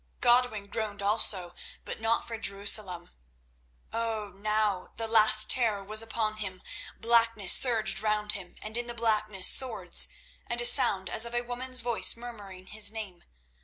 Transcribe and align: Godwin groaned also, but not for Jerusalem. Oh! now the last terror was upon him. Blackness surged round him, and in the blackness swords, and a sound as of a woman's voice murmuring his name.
Godwin 0.19 0.65
groaned 0.65 1.03
also, 1.03 1.53
but 1.85 2.01
not 2.01 2.25
for 2.27 2.35
Jerusalem. 2.39 3.11
Oh! 3.93 4.31
now 4.33 4.87
the 4.95 5.05
last 5.07 5.51
terror 5.51 5.83
was 5.83 6.01
upon 6.01 6.37
him. 6.37 6.63
Blackness 6.99 7.53
surged 7.53 8.01
round 8.01 8.31
him, 8.31 8.55
and 8.63 8.79
in 8.79 8.87
the 8.87 8.95
blackness 8.95 9.47
swords, 9.47 10.07
and 10.47 10.59
a 10.59 10.65
sound 10.65 11.07
as 11.07 11.23
of 11.23 11.35
a 11.35 11.41
woman's 11.43 11.81
voice 11.81 12.17
murmuring 12.17 12.65
his 12.65 12.91
name. 12.91 13.25